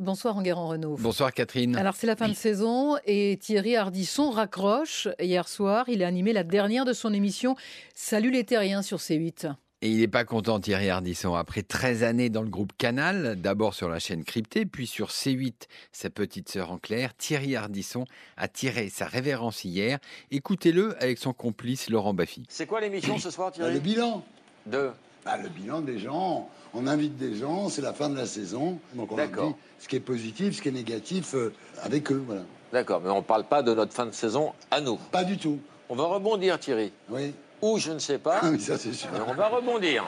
Bonsoir 0.00 0.34
Enguerrand 0.38 0.66
Renault. 0.66 0.96
Bonsoir 0.98 1.30
Catherine. 1.30 1.76
Alors 1.76 1.94
c'est 1.94 2.06
la 2.06 2.16
fin 2.16 2.26
de 2.26 2.32
saison 2.32 2.96
et 3.04 3.36
Thierry 3.38 3.76
Ardisson 3.76 4.30
raccroche. 4.30 5.08
Hier 5.20 5.46
soir, 5.46 5.90
il 5.90 6.02
a 6.02 6.06
animé 6.06 6.32
la 6.32 6.42
dernière 6.42 6.86
de 6.86 6.94
son 6.94 7.12
émission 7.12 7.54
Salut 7.94 8.30
les 8.30 8.44
terriens 8.44 8.80
sur 8.80 8.96
C8. 8.96 9.52
Et 9.82 9.90
il 9.90 9.98
n'est 9.98 10.08
pas 10.08 10.24
content 10.24 10.58
Thierry 10.58 10.88
Ardisson. 10.88 11.34
Après 11.34 11.62
13 11.62 12.02
années 12.02 12.30
dans 12.30 12.40
le 12.40 12.48
groupe 12.48 12.72
Canal, 12.78 13.36
d'abord 13.38 13.74
sur 13.74 13.90
la 13.90 13.98
chaîne 13.98 14.24
cryptée, 14.24 14.64
puis 14.64 14.86
sur 14.86 15.08
C8, 15.08 15.66
sa 15.92 16.08
petite 16.08 16.48
sœur 16.48 16.70
en 16.70 16.78
clair, 16.78 17.14
Thierry 17.14 17.54
Ardisson 17.54 18.06
a 18.38 18.48
tiré 18.48 18.88
sa 18.88 19.04
révérence 19.04 19.64
hier. 19.64 19.98
Écoutez-le 20.30 20.96
avec 21.02 21.18
son 21.18 21.34
complice 21.34 21.90
Laurent 21.90 22.14
Baffy. 22.14 22.44
C'est 22.48 22.66
quoi 22.66 22.80
l'émission 22.80 23.18
ce 23.18 23.30
soir 23.30 23.52
Thierry? 23.52 23.74
Le 23.74 23.80
bilan. 23.80 24.24
De 24.64 24.92
Bah, 25.24 25.36
le 25.42 25.48
bilan 25.48 25.80
des 25.80 25.98
gens. 25.98 26.48
On 26.72 26.86
invite 26.86 27.16
des 27.16 27.34
gens, 27.34 27.68
c'est 27.68 27.82
la 27.82 27.92
fin 27.92 28.08
de 28.08 28.16
la 28.16 28.26
saison. 28.26 28.78
Donc 28.94 29.12
on 29.12 29.16
leur 29.16 29.26
dit 29.28 29.54
ce 29.78 29.88
qui 29.88 29.96
est 29.96 30.00
positif, 30.00 30.56
ce 30.56 30.62
qui 30.62 30.68
est 30.68 30.72
négatif 30.72 31.34
euh, 31.34 31.52
avec 31.82 32.10
eux. 32.12 32.22
Voilà. 32.26 32.42
D'accord, 32.72 33.00
mais 33.04 33.10
on 33.10 33.22
parle 33.22 33.44
pas 33.44 33.62
de 33.62 33.74
notre 33.74 33.92
fin 33.92 34.06
de 34.06 34.12
saison 34.12 34.52
à 34.70 34.80
nous. 34.80 34.96
Pas 35.10 35.24
du 35.24 35.36
tout. 35.36 35.58
On 35.88 35.96
va 35.96 36.04
rebondir 36.04 36.58
Thierry. 36.60 36.92
Oui. 37.08 37.34
Ou 37.60 37.78
je 37.78 37.90
ne 37.90 37.98
sais 37.98 38.18
pas, 38.18 38.38
Ah, 38.42 38.50
mais 38.50 38.58
ça 38.58 38.78
c'est 38.78 38.92
sûr. 38.92 39.08
mais 39.12 39.18
on 39.26 39.34
va 39.34 39.48
rebondir. 39.48 40.04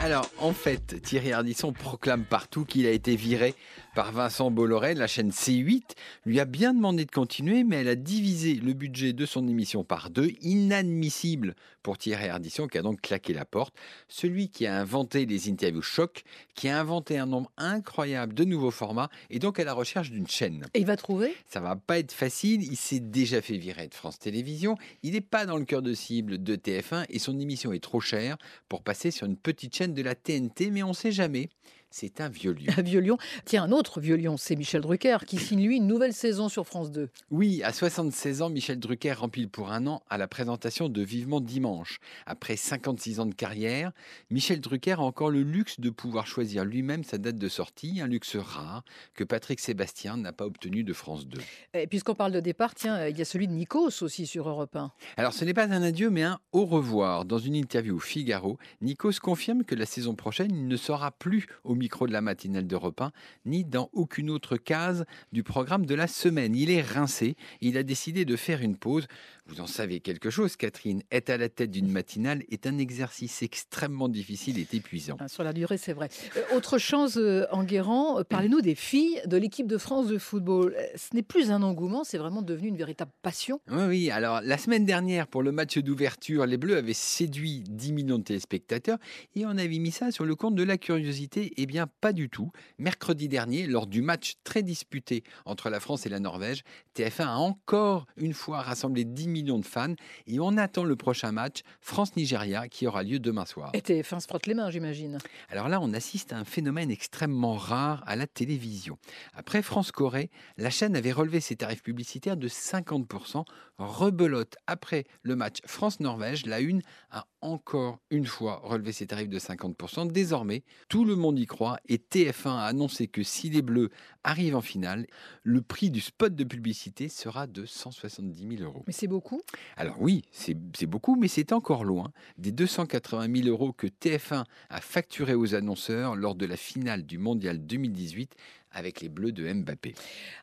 Alors, 0.00 0.30
en 0.38 0.52
fait, 0.52 1.02
Thierry 1.02 1.32
Ardisson 1.32 1.72
proclame 1.72 2.24
partout 2.24 2.64
qu'il 2.64 2.86
a 2.86 2.92
été 2.92 3.16
viré 3.16 3.54
par 3.96 4.12
Vincent 4.12 4.48
Bolloré. 4.48 4.94
La 4.94 5.08
chaîne 5.08 5.30
C8 5.30 5.82
lui 6.24 6.38
a 6.38 6.44
bien 6.44 6.72
demandé 6.72 7.04
de 7.04 7.10
continuer, 7.10 7.64
mais 7.64 7.76
elle 7.76 7.88
a 7.88 7.96
divisé 7.96 8.54
le 8.54 8.74
budget 8.74 9.12
de 9.12 9.26
son 9.26 9.48
émission 9.48 9.82
par 9.82 10.10
deux. 10.10 10.30
Inadmissible 10.40 11.56
pour 11.82 11.98
Thierry 11.98 12.28
Ardisson, 12.28 12.68
qui 12.68 12.78
a 12.78 12.82
donc 12.82 13.00
claqué 13.00 13.32
la 13.32 13.44
porte. 13.44 13.74
Celui 14.06 14.50
qui 14.50 14.66
a 14.66 14.78
inventé 14.78 15.26
les 15.26 15.50
interviews 15.50 15.82
choc, 15.82 16.22
qui 16.54 16.68
a 16.68 16.78
inventé 16.78 17.18
un 17.18 17.26
nombre 17.26 17.50
incroyable 17.56 18.34
de 18.34 18.44
nouveaux 18.44 18.70
formats, 18.70 19.10
et 19.30 19.40
donc 19.40 19.58
à 19.58 19.64
la 19.64 19.72
recherche 19.72 20.12
d'une 20.12 20.28
chaîne. 20.28 20.64
Et 20.74 20.80
il 20.80 20.86
va 20.86 20.96
trouver? 20.96 21.34
Ça 21.48 21.58
va 21.58 21.74
pas 21.74 21.98
être 21.98 22.12
facile. 22.12 22.62
Il 22.62 22.76
s'est 22.76 23.00
déjà 23.00 23.42
fait 23.42 23.56
virer 23.56 23.88
de 23.88 23.94
France 23.94 24.20
Télévisions. 24.20 24.76
Il 25.02 25.14
n'est 25.14 25.20
pas 25.20 25.44
dans 25.44 25.56
le 25.56 25.64
cœur 25.64 25.82
de 25.82 25.92
cible 25.92 26.40
de 26.40 26.54
TF1 26.54 27.06
et 27.08 27.18
son 27.18 27.38
émission 27.40 27.72
est 27.72 27.82
trop 27.82 28.00
chère 28.00 28.36
pour 28.68 28.82
passer 28.82 29.10
sur 29.10 29.26
une 29.26 29.36
petite 29.36 29.74
chaîne 29.74 29.87
de 29.94 30.02
la 30.02 30.14
TNT, 30.14 30.70
mais 30.70 30.82
on 30.82 30.92
sait 30.92 31.12
jamais. 31.12 31.48
C'est 31.90 32.20
un 32.20 32.28
vieux 32.28 32.52
lion. 32.52 32.72
un 32.76 32.82
vieux 32.82 33.00
lion. 33.00 33.16
Tiens, 33.44 33.64
un 33.64 33.72
autre 33.72 34.00
vieux 34.00 34.16
lion, 34.16 34.36
c'est 34.36 34.56
Michel 34.56 34.82
Drucker 34.82 35.18
qui 35.26 35.38
signe 35.38 35.66
lui 35.66 35.76
une 35.76 35.86
nouvelle 35.86 36.12
saison 36.12 36.48
sur 36.48 36.66
France 36.66 36.90
2. 36.92 37.08
Oui, 37.30 37.62
à 37.62 37.72
76 37.72 38.42
ans, 38.42 38.50
Michel 38.50 38.78
Drucker 38.78 39.14
rempile 39.14 39.48
pour 39.48 39.72
un 39.72 39.86
an 39.86 40.02
à 40.10 40.18
la 40.18 40.28
présentation 40.28 40.88
de 40.88 41.02
Vivement 41.02 41.40
Dimanche. 41.40 41.98
Après 42.26 42.56
56 42.56 43.20
ans 43.20 43.26
de 43.26 43.34
carrière, 43.34 43.92
Michel 44.30 44.60
Drucker 44.60 44.92
a 44.92 45.02
encore 45.02 45.30
le 45.30 45.42
luxe 45.42 45.80
de 45.80 45.88
pouvoir 45.88 46.26
choisir 46.26 46.64
lui-même 46.64 47.04
sa 47.04 47.16
date 47.16 47.36
de 47.36 47.48
sortie, 47.48 48.00
un 48.02 48.06
luxe 48.06 48.36
rare 48.36 48.84
que 49.14 49.24
Patrick 49.24 49.58
Sébastien 49.58 50.18
n'a 50.18 50.32
pas 50.32 50.44
obtenu 50.44 50.84
de 50.84 50.92
France 50.92 51.26
2. 51.26 51.40
Et 51.74 51.86
puisqu'on 51.86 52.14
parle 52.14 52.32
de 52.32 52.40
départ, 52.40 52.74
tiens, 52.74 53.06
il 53.06 53.16
y 53.16 53.22
a 53.22 53.24
celui 53.24 53.48
de 53.48 53.52
Nikos 53.52 54.02
aussi 54.02 54.26
sur 54.26 54.48
Europe 54.48 54.76
1. 54.76 54.92
Alors 55.16 55.32
ce 55.32 55.44
n'est 55.44 55.54
pas 55.54 55.64
un 55.64 55.82
adieu 55.82 56.10
mais 56.10 56.22
un 56.22 56.38
au 56.52 56.66
revoir. 56.66 57.24
Dans 57.24 57.38
une 57.38 57.54
interview 57.54 57.96
au 57.96 58.00
Figaro, 58.00 58.58
Nikos 58.82 59.20
confirme 59.22 59.64
que 59.64 59.74
la 59.74 59.86
saison 59.86 60.14
prochaine, 60.14 60.50
il 60.54 60.68
ne 60.68 60.76
sera 60.76 61.10
plus 61.12 61.46
au 61.64 61.77
micro 61.78 62.06
de 62.06 62.12
la 62.12 62.20
matinale 62.20 62.66
d'Europe 62.66 63.00
1, 63.00 63.12
ni 63.46 63.64
dans 63.64 63.88
aucune 63.92 64.30
autre 64.30 64.56
case 64.56 65.04
du 65.32 65.42
programme 65.42 65.86
de 65.86 65.94
la 65.94 66.06
semaine. 66.06 66.54
Il 66.54 66.70
est 66.70 66.82
rincé, 66.82 67.36
il 67.60 67.76
a 67.78 67.82
décidé 67.82 68.24
de 68.24 68.36
faire 68.36 68.60
une 68.60 68.76
pause. 68.76 69.06
Vous 69.46 69.60
en 69.62 69.66
savez 69.66 70.00
quelque 70.00 70.28
chose, 70.28 70.56
Catherine. 70.56 71.02
Être 71.10 71.30
à 71.30 71.38
la 71.38 71.48
tête 71.48 71.70
d'une 71.70 71.90
matinale 71.90 72.42
est 72.50 72.66
un 72.66 72.76
exercice 72.76 73.42
extrêmement 73.42 74.08
difficile 74.10 74.58
et 74.58 74.66
épuisant. 74.74 75.16
Hein, 75.20 75.28
Sur 75.28 75.42
la 75.42 75.54
durée, 75.54 75.78
c'est 75.78 75.94
vrai. 75.94 76.10
Euh, 76.36 76.56
autre 76.56 76.76
chose, 76.76 77.16
euh, 77.16 77.46
Enguerrand, 77.50 78.18
euh, 78.20 78.24
parlez-nous 78.24 78.60
des 78.60 78.74
filles 78.74 79.20
de 79.24 79.38
l'équipe 79.38 79.66
de 79.66 79.78
France 79.78 80.08
de 80.08 80.18
football. 80.18 80.74
Euh, 80.76 80.82
Ce 80.96 81.14
n'est 81.16 81.22
plus 81.22 81.50
un 81.50 81.62
engouement, 81.62 82.04
c'est 82.04 82.18
vraiment 82.18 82.42
devenu 82.42 82.68
une 82.68 82.76
véritable 82.76 83.10
passion. 83.22 83.60
Oui, 83.70 83.84
oui. 83.88 84.10
Alors, 84.10 84.42
la 84.42 84.58
semaine 84.58 84.84
dernière, 84.84 85.26
pour 85.26 85.42
le 85.42 85.50
match 85.52 85.78
d'ouverture, 85.78 86.44
les 86.44 86.58
Bleus 86.58 86.76
avaient 86.76 86.92
séduit 86.92 87.64
10 87.68 87.92
millions 87.94 88.18
de 88.18 88.24
téléspectateurs 88.24 88.98
et 89.34 89.46
on 89.46 89.50
avait 89.50 89.78
mis 89.78 89.92
ça 89.92 90.10
sur 90.10 90.26
le 90.26 90.34
compte 90.34 90.56
de 90.56 90.62
la 90.62 90.76
curiosité. 90.76 91.52
Eh 91.56 91.64
bien, 91.68 91.86
pas 92.00 92.12
du 92.12 92.28
tout. 92.28 92.50
Mercredi 92.78 93.28
dernier, 93.28 93.68
lors 93.68 93.86
du 93.86 94.02
match 94.02 94.34
très 94.42 94.64
disputé 94.64 95.22
entre 95.44 95.70
la 95.70 95.78
France 95.78 96.06
et 96.06 96.08
la 96.08 96.18
Norvège, 96.18 96.64
TF1 96.96 97.26
a 97.26 97.36
encore 97.36 98.06
une 98.16 98.34
fois 98.34 98.62
rassemblé 98.62 99.04
10 99.04 99.28
millions 99.28 99.58
de 99.58 99.64
fans 99.64 99.94
et 100.26 100.40
on 100.40 100.56
attend 100.56 100.82
le 100.82 100.96
prochain 100.96 101.30
match 101.30 101.60
France-Nigeria 101.80 102.68
qui 102.68 102.86
aura 102.86 103.04
lieu 103.04 103.20
demain 103.20 103.44
soir. 103.44 103.70
Et 103.74 103.80
TF1 103.80 104.20
se 104.20 104.26
frotte 104.26 104.46
les 104.46 104.54
mains, 104.54 104.70
j'imagine. 104.70 105.18
Alors 105.50 105.68
là, 105.68 105.78
on 105.80 105.92
assiste 105.92 106.32
à 106.32 106.38
un 106.38 106.44
phénomène 106.44 106.90
extrêmement 106.90 107.54
rare 107.54 108.02
à 108.06 108.16
la 108.16 108.26
télévision. 108.26 108.98
Après 109.34 109.62
France-Corée, 109.62 110.30
la 110.56 110.70
chaîne 110.70 110.96
avait 110.96 111.12
relevé 111.12 111.40
ses 111.40 111.56
tarifs 111.56 111.82
publicitaires 111.82 112.38
de 112.38 112.48
50%. 112.48 113.44
Rebelote, 113.76 114.56
après 114.66 115.04
le 115.22 115.36
match 115.36 115.58
France-Norvège, 115.66 116.46
la 116.46 116.60
Une 116.60 116.82
a 117.10 117.26
encore 117.42 118.00
une 118.10 118.26
fois 118.26 118.60
relevé 118.64 118.92
ses 118.92 119.06
tarifs 119.06 119.28
de 119.28 119.38
50%. 119.38 120.10
Désormais, 120.10 120.64
tout 120.88 121.04
le 121.04 121.14
monde 121.14 121.38
y 121.38 121.46
croit 121.46 121.57
et 121.88 121.98
TF1 121.98 122.50
a 122.50 122.64
annoncé 122.64 123.08
que 123.08 123.22
si 123.22 123.50
les 123.50 123.62
Bleus 123.62 123.90
arrivent 124.24 124.56
en 124.56 124.60
finale, 124.60 125.06
le 125.42 125.62
prix 125.62 125.90
du 125.90 126.00
spot 126.00 126.34
de 126.34 126.44
publicité 126.44 127.08
sera 127.08 127.46
de 127.46 127.64
170 127.64 128.56
000 128.58 128.62
euros. 128.62 128.84
Mais 128.86 128.92
c'est 128.92 129.06
beaucoup? 129.06 129.40
Alors 129.76 129.96
oui, 130.00 130.22
c'est 130.30 130.56
c'est 130.76 130.86
beaucoup, 130.86 131.16
mais 131.16 131.28
c'est 131.28 131.52
encore 131.52 131.84
loin 131.84 132.12
des 132.36 132.52
280 132.52 133.42
000 133.42 133.48
euros 133.48 133.72
que 133.72 133.86
TF1 133.86 134.44
a 134.70 134.80
facturé 134.80 135.34
aux 135.34 135.54
annonceurs 135.54 136.16
lors 136.16 136.34
de 136.34 136.46
la 136.46 136.56
finale 136.56 137.04
du 137.04 137.18
Mondial 137.18 137.64
2018 137.64 138.34
avec 138.72 139.00
les 139.00 139.08
Bleus 139.08 139.32
de 139.32 139.52
Mbappé. 139.52 139.94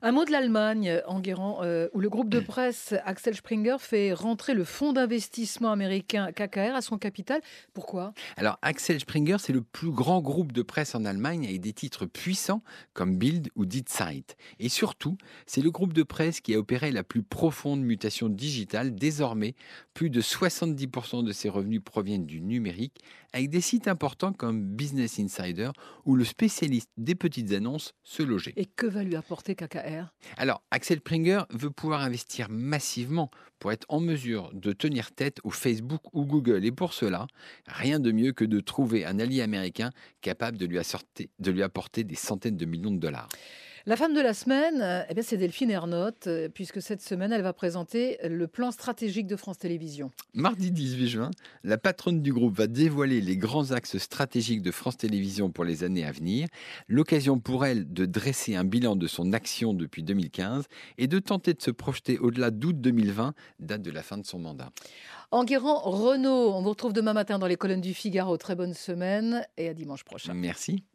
Un 0.02 0.12
mot 0.12 0.26
de 0.26 0.32
l'Allemagne, 0.32 1.02
Enguerrand, 1.08 1.60
euh, 1.64 1.88
où 1.94 2.00
le 2.00 2.10
groupe 2.10 2.30
de 2.30 2.40
presse 2.42 2.94
Axel 3.06 3.36
Springer 3.36 3.78
fait 3.80 4.14
rentrer 4.14 4.54
le 4.54 4.64
fonds 4.64 4.94
d'investissement 4.94 5.72
américain 5.72 6.32
KKR 6.32 6.76
à 6.76 6.82
son 6.82 6.98
capital. 6.98 7.42
Pourquoi? 7.74 8.14
Alors 8.38 8.58
Axel 8.62 9.00
Springer, 9.00 9.38
c'est 9.40 9.54
le 9.54 9.62
plus 9.62 9.92
grand 9.92 10.22
groupe 10.22 10.52
de 10.52 10.62
presse 10.62 10.96
en 10.96 11.06
Allemagne 11.06 11.46
avec 11.46 11.62
des 11.62 11.74
titres 11.74 12.06
puissants 12.06 12.62
comme 12.94 13.18
Bild 13.18 13.50
ou 13.56 13.66
Die 13.66 13.86
Zeit. 13.88 14.36
Et 14.60 14.70
surtout, 14.70 15.18
c'est 15.46 15.62
le 15.62 15.72
groupe 15.72 15.94
de 15.94 16.04
presse 16.04 16.42
qui 16.42 16.54
a 16.54 16.60
opéré 16.60 16.92
la 16.92 17.04
plus 17.04 17.24
profonde 17.24 17.82
mutation 17.82 18.30
digitale. 18.30 18.96
Désormais, 18.96 19.56
plus 19.94 20.10
de 20.10 20.22
70% 20.22 21.24
de 21.24 21.32
ses 21.32 21.50
revenus 21.50 21.82
proviennent 21.84 22.26
du 22.26 22.42
numérique, 22.42 23.02
avec 23.34 23.50
des 23.50 23.62
sites 23.62 23.88
importants 23.88 24.34
comme 24.34 24.64
Business 24.64 25.20
Insider, 25.20 25.72
où 26.06 26.16
le 26.16 26.24
spécialiste 26.24 26.90
des 26.98 27.16
petites 27.16 27.52
annonces 27.52 27.94
se 28.16 28.24
logeait. 28.24 28.54
Et 28.56 28.66
que 28.66 28.86
va 28.88 29.04
lui 29.04 29.16
apporter 29.16 29.56
KKR 29.56 30.14
Alors, 30.38 30.64
Axel 30.72 31.00
Springer 31.00 31.42
veut 31.52 31.70
pouvoir 31.70 32.02
investir 32.02 32.48
massivement 32.50 33.30
pour 33.60 33.72
être 33.72 33.86
en 33.90 34.00
mesure 34.00 34.52
de 34.54 34.72
tenir 34.74 35.12
tête 35.12 35.40
au 35.44 35.50
Facebook 35.50 36.02
ou 36.14 36.26
Google. 36.26 36.66
Et 36.66 36.72
pour 36.72 36.94
cela, 36.94 37.28
rien 37.68 38.00
de 38.00 38.12
mieux 38.12 38.32
que 38.32 38.46
de 38.46 38.60
trouver 38.60 39.06
un 39.06 39.20
allié 39.20 39.42
américain 39.42 39.92
capable 40.22 40.58
de 40.58 40.66
lui, 40.66 40.78
assorter- 40.80 41.30
de 41.40 41.52
lui 41.52 41.64
apporter 41.64 42.04
des 42.04 42.16
centaines 42.16 42.58
de 42.58 42.66
millions 42.66 42.92
de 42.92 43.00
dollars. 43.00 43.28
La 43.88 43.96
femme 43.96 44.16
de 44.16 44.20
la 44.20 44.34
semaine, 44.34 44.82
euh, 44.82 45.04
eh 45.10 45.14
bien, 45.14 45.22
c'est 45.22 45.38
Delphine 45.38 45.70
Ernotte, 45.70 46.26
euh, 46.26 46.50
puisque 46.50 46.82
cette 46.82 47.04
semaine, 47.04 47.32
elle 47.32 47.44
va 47.44 47.54
présenter 47.54 48.18
le 48.24 48.48
plan 48.48 48.72
stratégique 48.72 49.28
de 49.28 49.36
France 49.36 49.60
Télévisions. 49.60 50.10
Mardi 50.34 50.72
18 50.72 51.08
juin, 51.08 51.32
la 51.64 51.78
patronne 51.78 52.24
du 52.24 52.34
groupe 52.34 52.58
va 52.58 52.66
dévoiler 52.66 53.22
les 53.22 53.38
grands 53.38 53.74
axes 53.74 54.00
stratégiques 54.00 54.64
de 54.64 54.72
France 54.72 54.98
Télévisions 54.98 55.52
pour 55.52 55.66
les 55.66 55.84
années 55.84 56.04
à 56.04 56.12
venir. 56.12 56.48
L'occasion 56.88 57.38
pour 57.38 57.64
elle 57.64 57.94
de 57.94 58.08
dresser 58.08 58.56
un 58.56 58.64
bilan 58.64 58.96
de 58.96 59.06
son 59.06 59.34
action 59.34 59.76
depuis 59.76 60.02
2015 60.02 60.64
et 60.98 61.06
de 61.06 61.20
tenter 61.20 61.54
de 61.54 61.62
se 61.62 61.70
projeter 61.70 62.18
au-delà 62.18 62.50
d'août 62.50 62.82
2020, 62.82 63.36
date 63.60 63.84
de 63.84 63.92
la 63.92 64.02
fin 64.02 64.18
de 64.18 64.26
son 64.26 64.40
mandat. 64.40 64.72
Enguerrand 65.30 65.82
Renault, 65.82 66.54
on 66.56 66.64
vous 66.64 66.70
retrouve 66.70 66.94
demain 66.94 67.14
matin 67.14 67.38
dans 67.38 67.46
les 67.46 67.56
colonnes 67.56 67.82
du 67.82 67.94
Figaro. 67.94 68.36
Très 68.38 68.56
bonne 68.56 68.74
semaine 68.74 69.46
et 69.58 69.70
à 69.70 69.76
dimanche 69.76 70.04
prochain. 70.04 70.34
Merci. 70.34 70.86